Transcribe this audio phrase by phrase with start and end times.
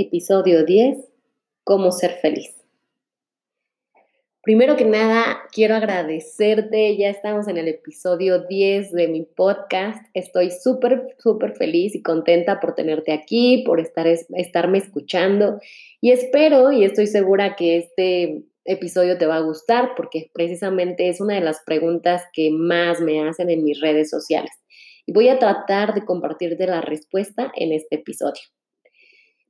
[0.00, 0.96] Episodio 10.
[1.64, 2.54] Cómo ser feliz.
[4.44, 6.96] Primero que nada, quiero agradecerte.
[6.96, 10.00] Ya estamos en el episodio 10 de mi podcast.
[10.14, 15.58] Estoy súper, súper feliz y contenta por tenerte aquí, por estar, estarme escuchando.
[16.00, 21.20] Y espero y estoy segura que este episodio te va a gustar porque precisamente es
[21.20, 24.52] una de las preguntas que más me hacen en mis redes sociales.
[25.06, 28.42] Y voy a tratar de compartirte la respuesta en este episodio.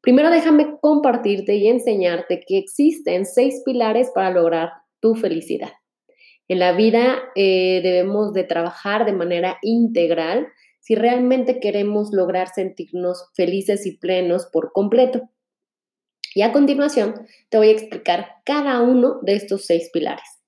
[0.08, 5.68] Primero déjame compartirte y enseñarte que existen seis pilares para lograr tu felicidad.
[6.48, 10.48] En la vida eh, debemos de trabajar de manera integral
[10.80, 15.28] si realmente queremos lograr sentirnos felices y plenos por completo.
[16.34, 20.40] Y a continuación te voy a explicar cada uno de estos seis pilares.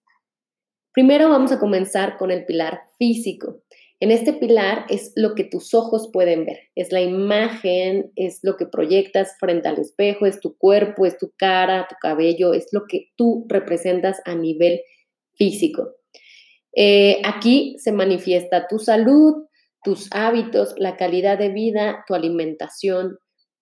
[0.94, 3.60] Primero vamos a comenzar con el pilar físico.
[4.00, 8.56] En este pilar es lo que tus ojos pueden ver, es la imagen, es lo
[8.56, 12.86] que proyectas frente al espejo, es tu cuerpo, es tu cara, tu cabello, es lo
[12.88, 14.80] que tú representas a nivel
[15.34, 15.96] físico.
[16.74, 19.46] Eh, aquí se manifiesta tu salud,
[19.82, 23.18] tus hábitos, la calidad de vida, tu alimentación,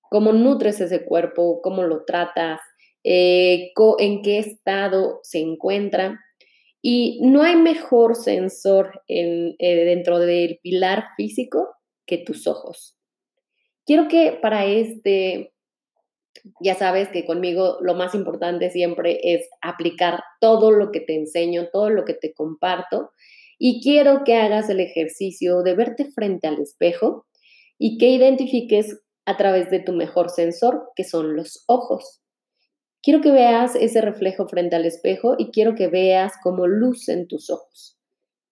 [0.08, 2.60] cómo nutres ese cuerpo, cómo lo tratas,
[3.02, 6.20] eh, en qué estado se encuentra.
[6.80, 11.74] Y no hay mejor sensor eh, dentro del pilar físico
[12.06, 12.96] que tus ojos.
[13.84, 15.52] Quiero que para este,
[16.60, 21.68] ya sabes que conmigo lo más importante siempre es aplicar todo lo que te enseño,
[21.72, 23.10] todo lo que te comparto.
[23.58, 27.26] Y quiero que hagas el ejercicio de verte frente al espejo
[27.76, 32.22] y que identifiques a través de tu mejor sensor, que son los ojos.
[33.02, 37.50] Quiero que veas ese reflejo frente al espejo y quiero que veas cómo lucen tus
[37.50, 37.96] ojos.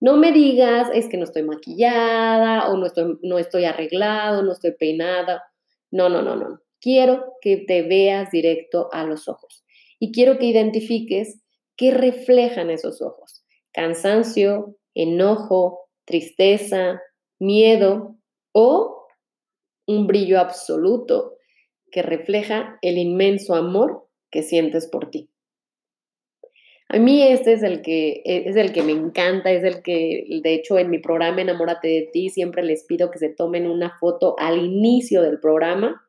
[0.00, 4.52] No me digas, es que no estoy maquillada o no estoy, no estoy arreglado, no
[4.52, 5.42] estoy peinada.
[5.90, 6.60] No, no, no, no.
[6.80, 9.64] Quiero que te veas directo a los ojos
[9.98, 11.40] y quiero que identifiques
[11.76, 13.42] qué reflejan esos ojos.
[13.72, 17.00] Cansancio, enojo, tristeza,
[17.38, 18.16] miedo
[18.52, 19.06] o
[19.86, 21.36] un brillo absoluto
[21.90, 25.30] que refleja el inmenso amor que sientes por ti.
[26.88, 30.54] A mí este es el que es el que me encanta, es el que de
[30.54, 34.36] hecho en mi programa Enamórate de ti siempre les pido que se tomen una foto
[34.38, 36.02] al inicio del programa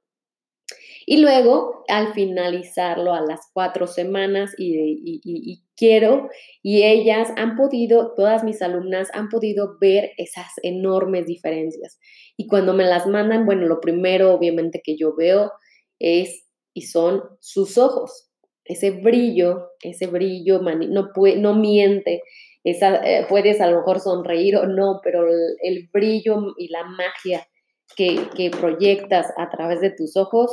[1.07, 6.29] y luego al finalizarlo a las cuatro semanas y, y quiero
[6.61, 11.97] y ellas han podido, todas mis alumnas han podido ver esas enormes diferencias
[12.35, 15.53] y cuando me las mandan, bueno, lo primero obviamente que yo veo
[15.97, 16.46] es
[16.77, 18.29] y son sus ojos.
[18.63, 22.21] Ese brillo, ese brillo no, puede, no miente.
[22.63, 27.47] Esa, eh, puedes a lo mejor sonreír o no, pero el, brillo y la magia
[27.95, 30.51] que, que proyectas a través de tus ojos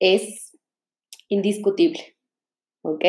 [0.00, 0.58] es
[1.28, 2.16] indiscutible.
[2.82, 3.04] ¿Ok?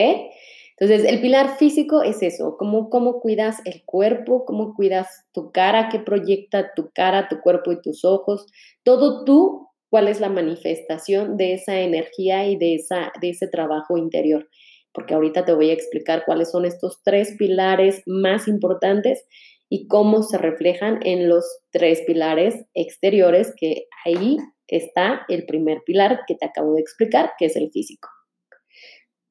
[0.77, 5.89] Entonces, el pilar físico es eso, cómo, cómo cuidas el cuerpo, cómo cuidas tu cara,
[5.89, 8.45] qué proyecta tu cara, tu cuerpo y tus ojos.
[8.83, 13.95] Todo tú cuál es la manifestación de esa energía y de, esa, de ese trabajo
[13.95, 14.49] interior.
[14.91, 19.23] Porque ahorita te voy a explicar cuáles son estos tres pilares más importantes
[19.69, 26.21] y cómo se reflejan en los tres pilares exteriores, que ahí está el primer pilar
[26.25, 28.09] que te acabo de explicar, que es el físico.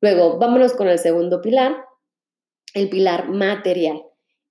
[0.00, 1.74] Luego, vámonos con el segundo pilar,
[2.74, 4.00] el pilar material.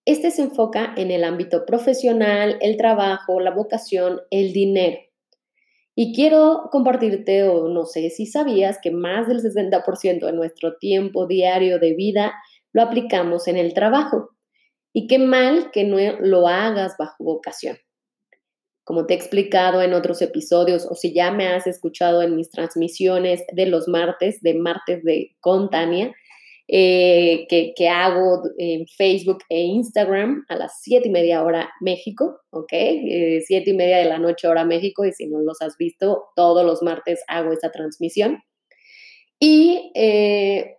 [0.04, 4.98] Este se enfoca en el ámbito profesional, el trabajo, la vocación, el dinero.
[6.04, 11.28] Y quiero compartirte, o no sé si sabías, que más del 60% de nuestro tiempo
[11.28, 12.34] diario de vida
[12.74, 14.32] lo aplicamos en el trabajo.
[14.94, 17.78] Y qué mal que no lo hagas bajo vocación.
[18.84, 22.50] Como te he explicado en otros episodios, o si ya me has escuchado en mis
[22.50, 26.16] transmisiones de los martes, de martes de Contania,
[26.74, 32.72] eh, que, hago en Facebook e Instagram a las siete y media hora México, ¿ok?
[32.72, 36.30] Eh, siete y media de la noche hora México, y si no los has visto,
[36.34, 38.42] todos los martes hago esa transmisión.
[39.38, 40.78] Y eh,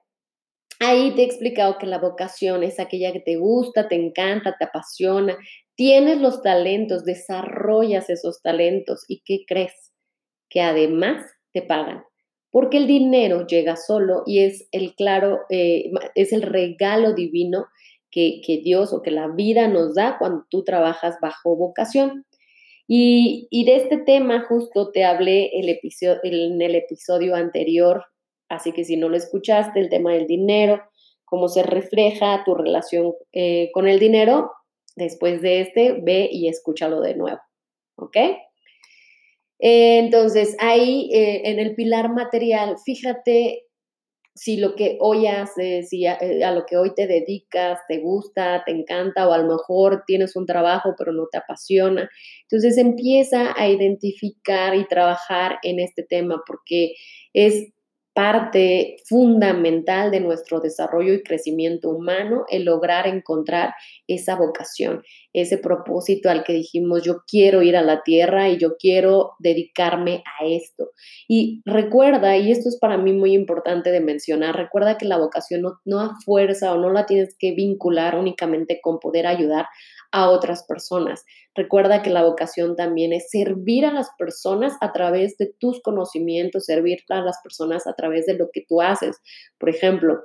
[0.80, 4.64] ahí te he explicado que la vocación es aquella que te gusta, te encanta, te
[4.64, 5.36] apasiona,
[5.74, 9.92] tienes los talentos, desarrollas esos talentos y ¿qué crees?
[10.48, 11.22] Que además
[11.52, 12.02] te pagan.
[12.52, 17.66] Porque el dinero llega solo y es el claro, eh, es el regalo divino
[18.10, 22.26] que, Dios o que la vida nos da cuando tú trabajas bajo vocación.
[22.86, 28.04] Y, de este tema justo te hablé el episodio, en el episodio anterior,
[28.50, 30.82] así que si no lo escuchaste, el tema del dinero,
[31.24, 34.52] cómo se refleja tu relación eh, con el dinero,
[34.94, 37.40] después de este, ve y escúchalo de nuevo,
[37.96, 38.16] ¿ok?
[39.64, 43.66] Entonces, ahí eh, en el pilar material, fíjate
[44.34, 48.64] si lo que hoy haces, si eh, a, lo que hoy te dedicas, te gusta,
[48.66, 52.10] te encanta, o a lo mejor tienes un trabajo pero no te apasiona.
[52.42, 56.94] Entonces empieza a identificar y trabajar en este tema porque
[57.32, 57.72] es
[58.14, 63.74] parte fundamental de nuestro desarrollo y crecimiento humano el lograr encontrar
[64.06, 68.76] esa vocación, ese propósito al que dijimos yo quiero ir a la tierra y yo
[68.76, 70.90] quiero dedicarme a esto.
[71.28, 75.62] Y recuerda, y esto es para mí muy importante de mencionar, recuerda que la vocación
[75.62, 79.66] no, no a fuerza o no la tienes que vincular únicamente con poder ayudar
[80.12, 81.24] a otras personas.
[81.54, 86.66] Recuerda que la vocación también es servir a las personas a través de tus conocimientos,
[86.66, 89.20] servir a las personas a través de lo que tú haces.
[89.58, 90.20] Por ejemplo,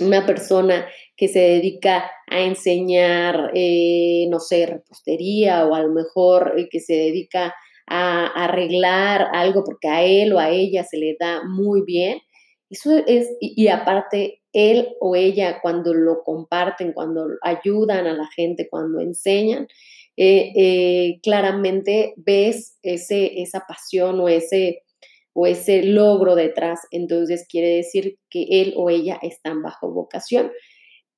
[0.00, 6.54] una persona que se dedica a enseñar, eh, no sé, repostería o a lo mejor
[6.58, 7.54] eh, que se dedica
[7.88, 12.20] a arreglar algo porque a él o a ella se le da muy bien.
[12.68, 18.68] Eso es, y aparte él o ella cuando lo comparten, cuando ayudan a la gente,
[18.68, 19.68] cuando enseñan,
[20.16, 24.82] eh, claramente ves ese, esa pasión o ese,
[25.36, 26.80] o ese logro detrás.
[26.90, 30.50] Entonces quiere decir que él o ella están bajo vocación.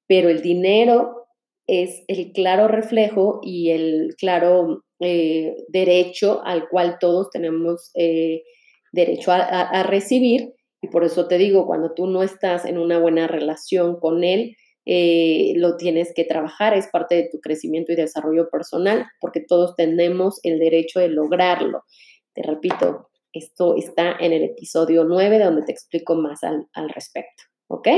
[0.06, 1.26] Pero el dinero
[1.66, 7.92] es el claro reflejo y el claro eh, derecho al cual todos tenemos
[8.92, 13.26] derecho a recibir y por eso te digo, cuando tú no estás en una buena
[13.26, 14.56] relación con él,
[14.86, 19.74] eh, lo tienes que trabajar, es parte de tu crecimiento y desarrollo personal, porque todos
[19.76, 21.82] tenemos el derecho de lograrlo.
[22.32, 27.44] Te repito, esto está en el episodio 9, donde te explico más al, al respecto,
[27.68, 27.88] ¿ok?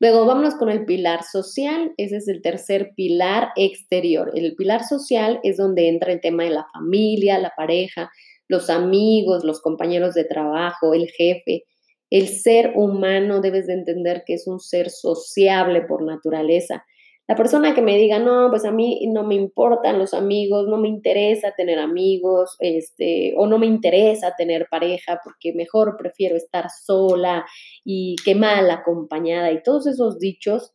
[0.00, 4.32] Luego vámonos con el pilar social, ese es el tercer pilar exterior.
[4.34, 8.10] El pilar social es donde entra el tema de la familia, la pareja,
[8.48, 11.64] los amigos, los compañeros de trabajo, el jefe.
[12.10, 16.84] El ser humano debes de entender que es un ser sociable por naturaleza.
[17.28, 20.76] La persona que me diga, no, pues a mí no me importan los amigos, no
[20.76, 26.66] me interesa tener amigos, este, o no me interesa tener pareja porque mejor prefiero estar
[26.68, 27.46] sola
[27.84, 30.72] y qué mal acompañada y todos esos dichos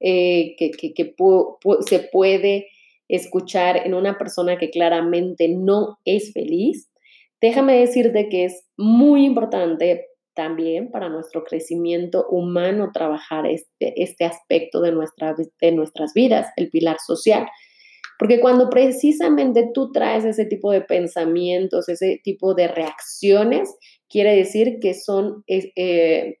[0.00, 0.72] eh, que,
[1.86, 2.68] se puede
[3.08, 6.90] escuchar en una persona que claramente no es feliz,
[7.40, 14.80] Déjame decirte que es muy importante también para nuestro crecimiento humano trabajar este, este aspecto
[14.80, 14.92] de,
[15.60, 17.46] de nuestras vidas, el pilar social.
[18.18, 23.74] Porque cuando precisamente tú traes ese tipo de pensamientos, ese tipo de reacciones,
[24.08, 26.36] quiere decir que son eh,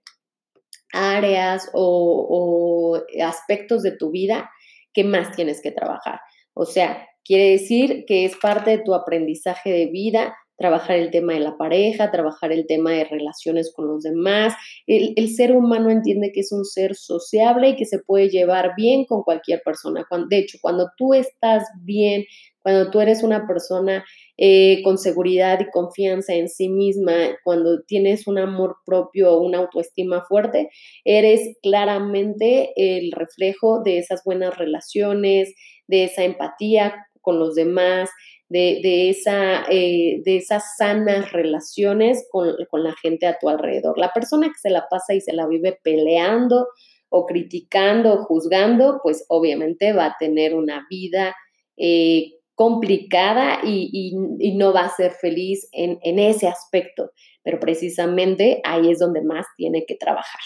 [0.92, 4.50] áreas o aspectos de tu vida
[4.92, 6.20] que más tienes que trabajar.
[6.54, 11.32] O sea, quiere decir que es parte de tu aprendizaje de vida trabajar el tema
[11.32, 14.52] de la pareja, trabajar el tema de relaciones con los demás.
[14.86, 19.06] El, ser humano entiende que es un ser sociable y que se puede llevar bien
[19.06, 20.06] con cualquier persona.
[20.28, 22.26] de hecho, cuando tú estás bien,
[22.62, 24.04] cuando tú eres una persona
[24.36, 30.26] eh, con seguridad y confianza en sí misma, cuando tienes un amor propio, una autoestima
[30.28, 30.68] fuerte,
[31.06, 35.54] eres claramente el reflejo de esas buenas relaciones,
[35.88, 38.10] de esa empatía con los demás,
[38.50, 43.96] de, esa, eh, de esas sanas relaciones con, la gente a tu alrededor.
[43.96, 46.66] La persona que se la pasa y se la vive peleando
[47.08, 51.34] o criticando o juzgando, pues obviamente va a tener una vida
[51.76, 54.16] eh, complicada y,
[54.56, 57.12] no va a ser feliz en, en ese aspecto.
[57.44, 60.40] Pero precisamente ahí es donde más tiene que trabajar.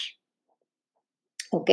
[1.51, 1.71] ¿Ok?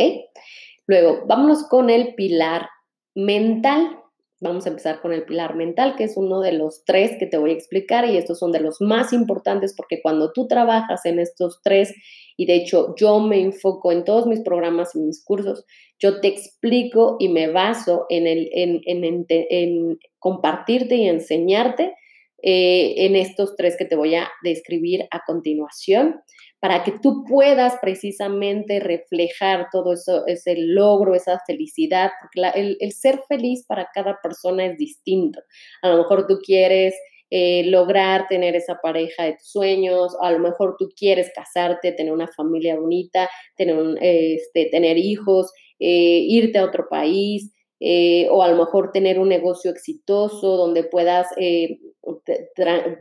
[0.87, 2.69] Luego, vámonos con el pilar
[3.15, 4.02] mental.
[4.43, 7.39] Vamos a empezar con el pilar mental, que es uno de los tres que te
[7.39, 11.21] voy a explicar y estos son de los más importantes porque cuando tú trabajas en
[11.21, 11.95] estos tres,
[12.37, 15.65] y de hecho yo me enfoco en todos mis programas y mis cursos,
[16.01, 21.95] yo te explico y me baso en, el, en, en, compartirte y enseñarte
[22.43, 26.21] eh, en estos tres que te voy a describir a continuación
[26.63, 33.21] para que tú puedas precisamente reflejar todo eso, ese logro, esa felicidad, porque el, ser
[33.29, 35.41] feliz para cada persona es distinto.
[35.83, 36.95] A lo mejor tú quieres
[37.31, 42.13] eh, lograr tener esa pareja de tus sueños, a lo mejor tú quieres casarte, tener
[42.13, 47.53] una familia bonita, tener, este, tener hijos, eh, irte a otro país,
[47.85, 51.27] eh, o a lo mejor tener un negocio exitoso donde puedas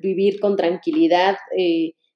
[0.02, 1.38] vivir con tranquilidad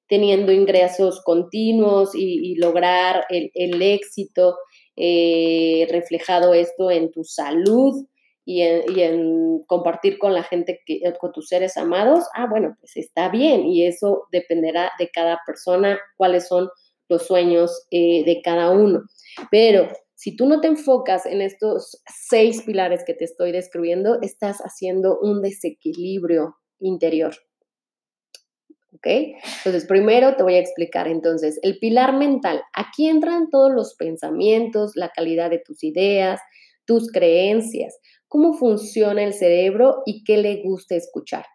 [0.08, 4.58] teniendo ingresos continuos y, lograr el, éxito
[4.96, 8.06] eh, reflejado esto en tu salud
[8.48, 13.30] y en, compartir con la gente, que, con tus seres amados, ah, bueno, pues está
[13.30, 16.70] bien y eso dependerá de cada persona, cuáles son
[17.10, 19.02] los sueños eh, de cada uno.
[19.50, 24.60] Pero si tú no te enfocas en estos seis pilares que te estoy describiendo, estás
[24.60, 27.36] haciendo un desequilibrio interior.
[28.94, 29.08] ¿ok?
[29.58, 32.62] Entonces, primero te voy a explicar entonces el pilar mental.
[32.74, 36.40] Aquí entran todos los pensamientos, la calidad de tus ideas,
[36.86, 41.46] tus creencias, cómo funciona el cerebro y qué le gusta escuchar.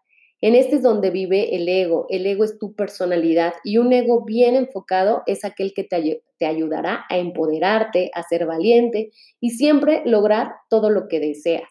[0.43, 2.07] En este es donde vive el ego.
[2.09, 6.47] El ego es tu personalidad y un ego bien enfocado es aquel que te, te
[6.47, 11.69] ayudará a empoderarte, a ser valiente y siempre lograr todo lo que deseas.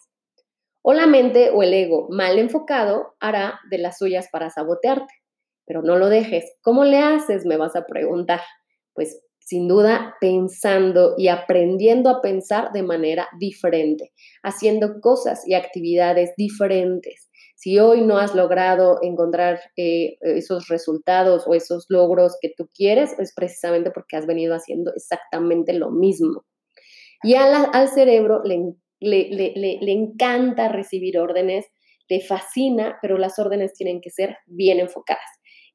[0.82, 5.14] O la mente o el ego mal enfocado hará de las suyas para sabotearte
[5.70, 6.52] pero no lo dejes.
[6.64, 7.46] ¿Cómo le haces?
[7.46, 8.42] Me vas a preguntar.
[8.96, 14.12] Pues sin duda pensando y aprendiendo a pensar de manera diferente,
[14.42, 17.29] haciendo cosas y actividades diferentes.
[17.60, 23.20] Si hoy no has logrado encontrar eh, esos resultados o esos logros que tú quieres,
[23.20, 26.46] es precisamente porque has venido haciendo exactamente lo mismo.
[27.22, 31.66] Y al cerebro le, le encanta recibir órdenes,
[32.08, 35.20] le fascina, pero las órdenes tienen que ser bien enfocadas.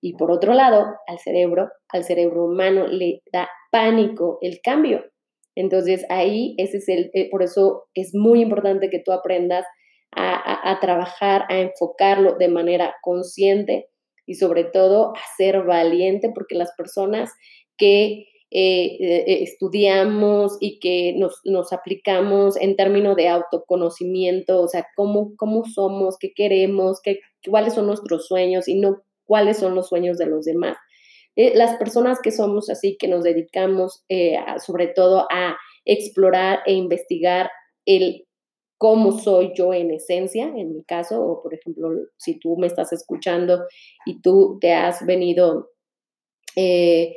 [0.00, 5.04] Y por otro lado, al cerebro, al cerebro humano le da pánico el cambio.
[5.54, 9.66] Entonces ahí, ese es el, eh, por eso es muy importante que tú aprendas
[10.16, 13.88] a, trabajar, a enfocarlo de manera consciente
[14.26, 17.30] y sobre todo a ser valiente, porque las personas
[17.76, 25.34] que eh, eh, estudiamos y que nos, aplicamos en términos de autoconocimiento, o sea, cómo,
[25.36, 30.18] cómo somos, qué queremos, qué, cuáles son nuestros sueños y no cuáles son los sueños
[30.18, 30.76] de los demás.
[31.36, 36.74] Eh, las personas que somos así, que nos dedicamos eh, sobre todo a explorar e
[36.74, 37.50] investigar
[37.86, 38.23] el
[38.78, 42.92] cómo soy yo en esencia, en mi caso, o por ejemplo, si tú me estás
[42.92, 43.64] escuchando
[44.06, 45.70] y tú te has venido
[46.56, 47.16] eh,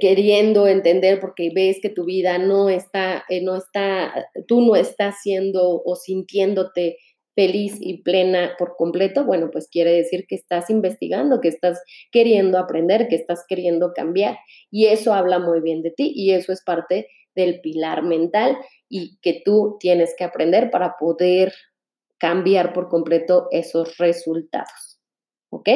[0.00, 5.82] queriendo entender porque ves que tu vida no está, no está, tú no estás siendo
[5.84, 6.98] o sintiéndote
[7.36, 11.80] feliz y plena por completo, bueno, pues quiere decir que estás investigando, que estás
[12.10, 14.38] queriendo aprender, que estás queriendo cambiar.
[14.70, 17.06] Y eso habla muy bien de ti y eso es parte
[17.36, 21.52] del pilar mental y que tú tienes que aprender para poder
[22.18, 24.98] cambiar por completo esos resultados.
[25.50, 25.68] ¿Ok?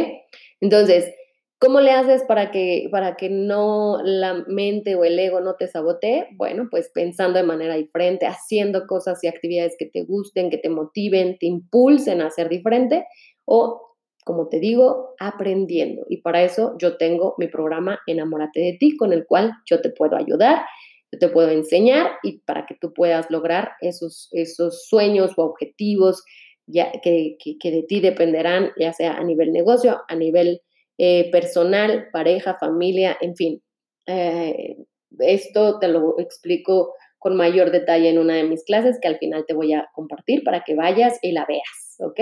[0.60, 1.14] Entonces,
[1.60, 5.68] ¿Cómo le haces para que, para que no la mente o el ego no te
[5.68, 6.28] sabotee?
[6.32, 10.70] Bueno, pues pensando de manera diferente, haciendo cosas y actividades que te gusten, que te
[10.70, 13.04] motiven, te impulsen a ser diferente
[13.44, 16.06] o, como te digo, aprendiendo.
[16.08, 19.90] Y para eso yo tengo mi programa Enamórate de ti, con el cual yo te
[19.90, 20.62] puedo ayudar,
[21.12, 26.24] yo te puedo enseñar y para que tú puedas lograr esos, esos sueños o objetivos
[26.66, 30.62] ya, que, que de ti dependerán, ya sea a nivel negocio, a nivel
[30.98, 33.62] eh, personal, pareja, familia, en fin.
[34.06, 34.76] Eh,
[35.18, 39.44] esto te lo explico con mayor detalle en una de mis clases que al final
[39.46, 42.20] te voy a compartir para que vayas y la veas, ¿ok?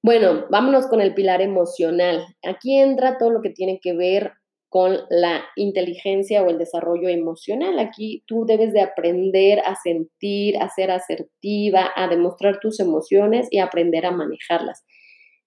[0.00, 2.24] Bueno, vámonos con el pilar emocional.
[2.44, 4.32] Aquí entra todo lo que tiene que ver
[4.72, 7.78] con la inteligencia o el desarrollo emocional.
[7.78, 13.58] Aquí tú debes de aprender a sentir, a ser asertiva, a demostrar tus emociones y
[13.58, 14.82] aprender a manejarlas.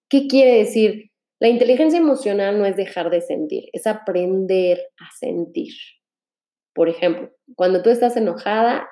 [0.10, 1.10] ¿Qué quiere decir?
[1.40, 5.74] La inteligencia emocional no es dejar de sentir, es aprender a sentir.
[6.76, 8.88] Por ejemplo, cuando tú estás enojada,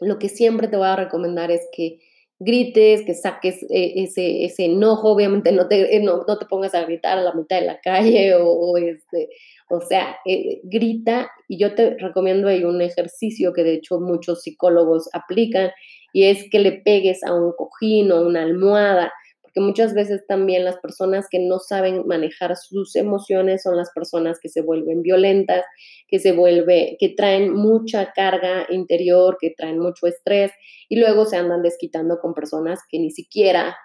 [0.00, 1.98] lo que siempre te voy a recomendar es que
[2.40, 6.84] grites, que saques eh, ese, ese enojo, obviamente no te, eh, no, te pongas a
[6.84, 9.28] gritar a la mitad de la calle o, este,
[9.68, 14.42] o sea, eh, grita y yo te recomiendo hay un ejercicio que de hecho muchos
[14.42, 15.70] psicólogos aplican
[16.12, 19.12] y es que le pegues a un cojín o una almohada
[19.60, 24.48] muchas veces también las personas que no saben manejar sus emociones son las personas que
[24.48, 25.64] se vuelven violentas,
[26.06, 30.52] que se vuelve, que traen mucha carga interior, que traen mucho estrés
[30.88, 33.76] y luego se andan desquitando con personas que ni siquiera,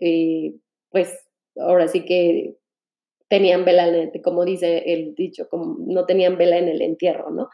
[0.00, 0.54] eh,
[0.90, 1.12] pues
[1.56, 2.56] ahora sí que
[3.28, 7.30] tenían vela en el, como dice el dicho, como no tenían vela en el entierro,
[7.30, 7.48] ¿no?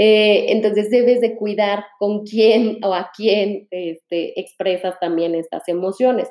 [0.00, 6.28] Eh, entonces debes de cuidar con quién o a quién este, expresas también estas emociones.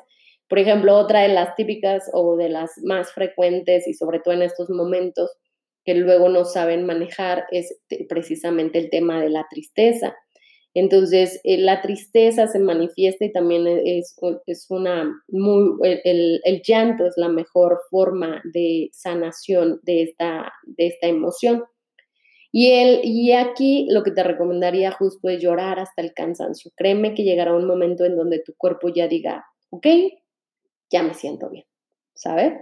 [0.48, 4.42] Por ejemplo, otra de las típicas o de las más frecuentes y sobre todo en
[4.42, 5.30] estos momentos
[5.84, 10.16] que luego no saben manejar es precisamente el tema de la tristeza.
[10.74, 14.14] Entonces, eh, la tristeza se manifiesta y también e, es,
[14.46, 21.08] es una muy, el, llanto es la mejor forma de sanación de esta, de esta
[21.08, 21.64] emoción.
[22.52, 26.70] Y, el, y aquí lo que te recomendaría justo es llorar hasta el cansancio.
[26.76, 29.86] Créeme que llegará un momento en donde tu cuerpo ya diga, ok,
[30.90, 31.64] ya me siento bien,
[32.14, 32.54] ¿sabes?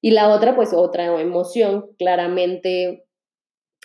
[0.00, 3.06] Y la otra, pues otra emoción claramente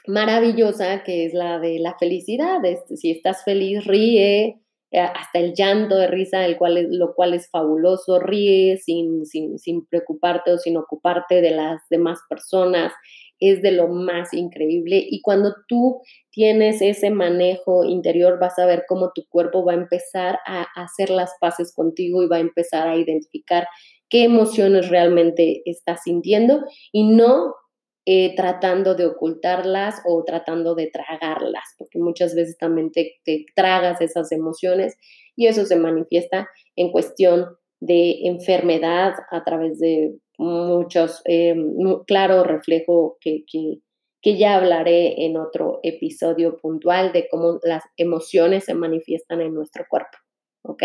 [0.07, 2.59] maravillosa que es la de la felicidad.
[2.95, 4.61] Si estás feliz, ríe,
[4.91, 9.25] eh, hasta el llanto de risa, el cual es, lo cual es fabuloso, ríe sin,
[9.25, 12.93] sin preocuparte o sin ocuparte de las demás personas,
[13.41, 15.03] es de lo más increíble.
[15.09, 19.75] Y cuando tú tienes ese manejo interior, vas a ver cómo tu cuerpo va a
[19.75, 23.67] empezar a hacer las paces contigo y va a empezar a identificar
[24.07, 27.55] qué emociones realmente estás sintiendo y no
[28.05, 33.19] eh, tratando de ocultarlas o tratando de tragarlas, porque muchas veces también te,
[33.55, 34.97] tragas esas emociones
[35.35, 37.45] y eso se manifiesta en cuestión
[37.79, 41.55] de enfermedad a través de muchos, eh,
[42.07, 43.45] claro reflejo que,
[44.21, 49.85] que ya hablaré en otro episodio puntual de cómo las emociones se manifiestan en nuestro
[49.89, 50.17] cuerpo.
[50.63, 50.83] ¿Ok?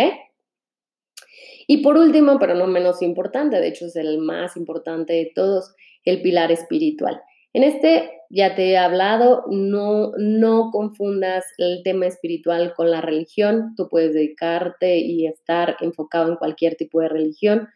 [1.67, 5.75] Y por último, pero no menos importante, de hecho es el más importante de todos,
[6.05, 7.21] el pilar espiritual.
[7.53, 13.75] En este ya te he hablado, no, no confundas el tema espiritual con la religión,
[13.77, 17.69] tú puedes dedicarte y estar enfocado en cualquier tipo de religión.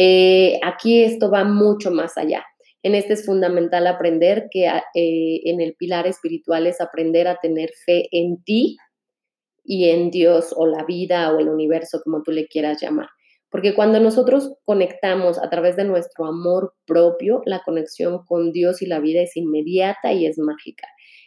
[0.00, 2.44] Eh, aquí esto va mucho más allá.
[2.84, 7.70] En este es fundamental aprender que eh, en el pilar espiritual es aprender a tener
[7.84, 8.76] fe en ti
[9.64, 13.08] y en Dios o la vida o el universo, como tú le quieras llamar.
[13.50, 18.86] Porque cuando nosotros conectamos a través de nuestro amor propio, la conexión con Dios y
[18.86, 20.86] la vida es inmediata y es mágica.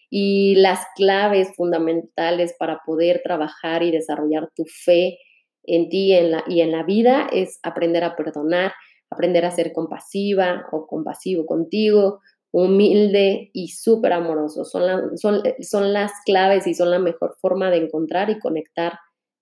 [0.10, 5.18] Y las claves fundamentales para poder trabajar y desarrollar tu fe
[5.64, 8.74] en ti en la, y en la vida es aprender a perdonar,
[9.10, 12.20] aprender a ser compasiva o compasivo contigo,
[12.52, 14.66] humilde y súper amoroso.
[14.66, 19.00] Son, son, son las claves y son la mejor forma de encontrar y conectar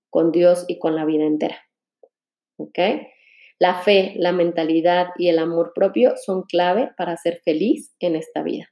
[0.10, 1.58] con Dios y con la vida entera.
[2.60, 2.80] ¿ok?
[3.58, 8.44] La fe, la mentalidad y el amor propio son clave para ser feliz en esta
[8.44, 8.70] vida.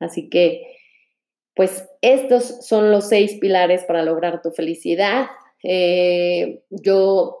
[0.00, 0.76] Así que,
[1.54, 5.28] pues estos son los seis pilares para lograr tu felicidad.
[5.62, 7.40] Eh, yo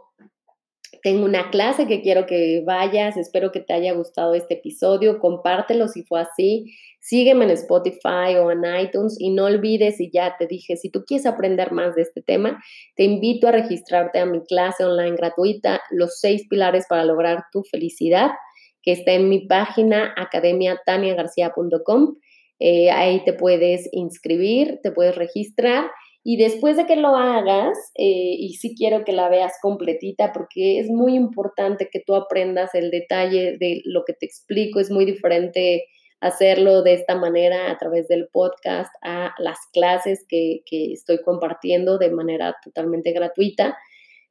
[1.02, 5.88] tengo una clase que quiero que vayas, espero que te haya gustado este episodio, compártelo
[5.88, 10.46] si fue así, sígueme en Spotify o en iTunes y no olvides, y ya te
[10.46, 12.62] dije, si tú quieres aprender más de este tema,
[12.96, 17.62] te invito a registrarte a mi clase online gratuita, Los seis pilares para lograr tu
[17.62, 18.30] felicidad,
[18.82, 22.16] que está en mi página academiataniagarcia.com.
[22.58, 25.90] Eh, ahí te puedes inscribir, te puedes registrar
[26.32, 30.78] y después de que lo hagas, eh, y sí quiero que la veas completita porque
[30.78, 35.04] es muy importante que tú aprendas el detalle de lo que te explico, es muy
[35.04, 35.86] diferente
[36.20, 41.98] hacerlo de esta manera a través del podcast a las clases que, que estoy compartiendo
[41.98, 43.76] de manera totalmente gratuita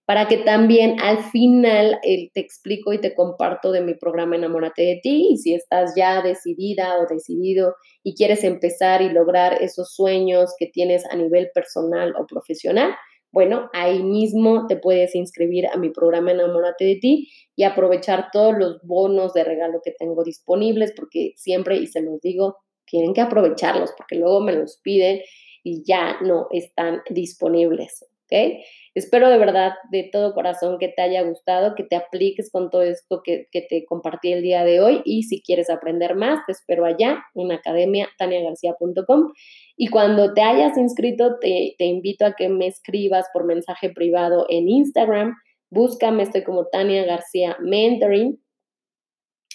[0.10, 4.82] para que también al final eh, te explico y te comparto de mi programa Enamórate
[4.82, 9.94] de ti y si estás ya decidida o decidido y quieres empezar y lograr esos
[9.94, 12.96] sueños que tienes a nivel personal o profesional,
[13.32, 18.58] bueno, ahí mismo te puedes inscribir a mi programa Enamórate de ti y aprovechar todos
[18.58, 22.56] los bonos de regalo que tengo disponibles porque siempre, y se los digo,
[22.88, 25.20] tienen que aprovecharlos porque luego me los piden
[25.64, 28.08] y ya no están disponibles.
[28.30, 28.62] ¿Ok?
[28.96, 32.82] Espero de verdad, de todo corazón, que te haya gustado, que te apliques con todo
[32.82, 36.86] esto que, te compartí el día de hoy y si quieres aprender más, te espero
[36.86, 39.32] allá en academia taniagarcia.com
[39.78, 44.68] y cuando te hayas inscrito, te, invito a que me escribas por mensaje privado en
[44.68, 45.36] Instagram,
[45.70, 48.42] búscame, estoy como Tania García Mentoring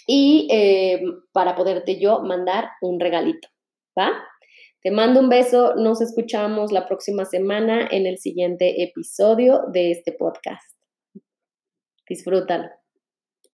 [0.06, 3.48] y eh, para poderte yo mandar un regalito,
[3.98, 4.12] ¿va?
[4.84, 10.12] Te mando un beso, nos escuchamos la próxima semana en el siguiente episodio de este
[10.12, 10.78] podcast.
[12.06, 12.68] Disfrútalo.